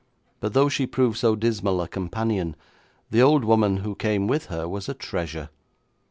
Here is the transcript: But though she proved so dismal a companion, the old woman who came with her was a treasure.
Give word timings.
But 0.39 0.53
though 0.55 0.67
she 0.67 0.87
proved 0.87 1.19
so 1.19 1.35
dismal 1.35 1.79
a 1.79 1.87
companion, 1.87 2.55
the 3.11 3.21
old 3.21 3.45
woman 3.45 3.77
who 3.77 3.93
came 3.93 4.25
with 4.25 4.47
her 4.47 4.67
was 4.67 4.89
a 4.89 4.95
treasure. 4.95 5.49